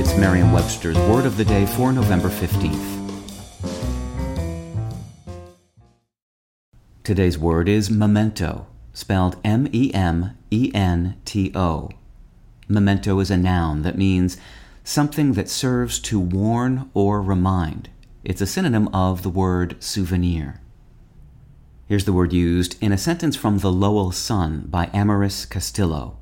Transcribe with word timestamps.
It's 0.00 0.16
Merriam 0.16 0.50
Webster's 0.50 0.96
Word 0.96 1.26
of 1.26 1.36
the 1.36 1.44
Day 1.44 1.66
for 1.66 1.92
November 1.92 2.30
15th. 2.30 3.12
Today's 7.04 7.36
word 7.36 7.68
is 7.68 7.90
memento, 7.90 8.66
spelled 8.94 9.36
M 9.44 9.68
E 9.74 9.92
M 9.92 10.38
E 10.50 10.72
N 10.72 11.18
T 11.26 11.52
O. 11.54 11.90
Memento 12.66 13.20
is 13.20 13.30
a 13.30 13.36
noun 13.36 13.82
that 13.82 13.98
means 13.98 14.38
something 14.84 15.34
that 15.34 15.50
serves 15.50 15.98
to 15.98 16.18
warn 16.18 16.90
or 16.94 17.20
remind. 17.20 17.90
It's 18.24 18.40
a 18.40 18.46
synonym 18.46 18.88
of 18.94 19.22
the 19.22 19.28
word 19.28 19.76
souvenir. 19.84 20.62
Here's 21.84 22.06
the 22.06 22.14
word 22.14 22.32
used 22.32 22.82
in 22.82 22.90
a 22.90 22.96
sentence 22.96 23.36
from 23.36 23.58
The 23.58 23.70
Lowell 23.70 24.12
Sun 24.12 24.68
by 24.70 24.86
Amaris 24.94 25.46
Castillo. 25.46 26.19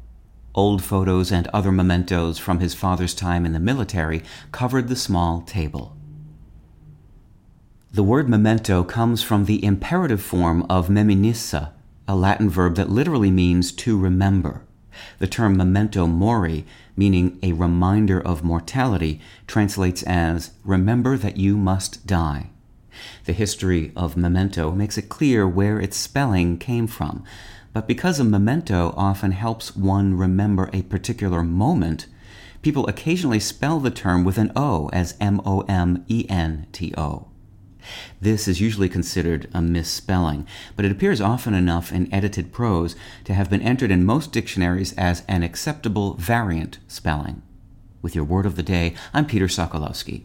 Old 0.58 0.82
photos 0.82 1.30
and 1.30 1.46
other 1.52 1.70
mementos 1.70 2.36
from 2.36 2.58
his 2.58 2.74
father's 2.74 3.14
time 3.14 3.46
in 3.46 3.52
the 3.52 3.60
military 3.60 4.24
covered 4.50 4.88
the 4.88 4.96
small 4.96 5.40
table. 5.42 5.96
The 7.92 8.02
word 8.02 8.28
memento 8.28 8.82
comes 8.82 9.22
from 9.22 9.44
the 9.44 9.64
imperative 9.64 10.20
form 10.20 10.66
of 10.68 10.88
meminisse, 10.88 11.70
a 12.08 12.16
Latin 12.16 12.50
verb 12.50 12.74
that 12.74 12.90
literally 12.90 13.30
means 13.30 13.70
to 13.70 13.96
remember. 13.96 14.62
The 15.20 15.28
term 15.28 15.56
memento 15.56 16.08
mori, 16.08 16.66
meaning 16.96 17.38
a 17.40 17.52
reminder 17.52 18.20
of 18.20 18.42
mortality, 18.42 19.20
translates 19.46 20.02
as 20.02 20.50
remember 20.64 21.16
that 21.18 21.36
you 21.36 21.56
must 21.56 22.04
die. 22.04 22.50
The 23.24 23.32
history 23.32 23.92
of 23.96 24.16
memento 24.16 24.70
makes 24.72 24.98
it 24.98 25.08
clear 25.08 25.46
where 25.46 25.80
its 25.80 25.96
spelling 25.96 26.58
came 26.58 26.86
from. 26.86 27.24
But 27.72 27.86
because 27.86 28.18
a 28.18 28.24
memento 28.24 28.94
often 28.96 29.32
helps 29.32 29.76
one 29.76 30.16
remember 30.16 30.70
a 30.72 30.82
particular 30.82 31.42
moment, 31.42 32.06
people 32.62 32.86
occasionally 32.86 33.40
spell 33.40 33.80
the 33.80 33.90
term 33.90 34.24
with 34.24 34.38
an 34.38 34.52
O 34.56 34.88
as 34.92 35.16
M 35.20 35.40
O 35.44 35.60
M 35.62 36.04
E 36.08 36.26
N 36.28 36.66
T 36.72 36.92
O. 36.96 37.28
This 38.20 38.48
is 38.48 38.60
usually 38.60 38.88
considered 38.88 39.48
a 39.54 39.62
misspelling, 39.62 40.46
but 40.76 40.84
it 40.84 40.92
appears 40.92 41.20
often 41.20 41.54
enough 41.54 41.92
in 41.92 42.12
edited 42.12 42.52
prose 42.52 42.96
to 43.24 43.34
have 43.34 43.48
been 43.48 43.62
entered 43.62 43.90
in 43.90 44.04
most 44.04 44.32
dictionaries 44.32 44.92
as 44.94 45.22
an 45.28 45.42
acceptable 45.42 46.14
variant 46.14 46.78
spelling. 46.88 47.42
With 48.02 48.14
your 48.14 48.24
word 48.24 48.46
of 48.46 48.56
the 48.56 48.62
day, 48.62 48.94
I'm 49.14 49.26
Peter 49.26 49.46
Sokolowski. 49.46 50.24